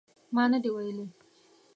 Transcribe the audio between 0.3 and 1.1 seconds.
ما نه دي ویلي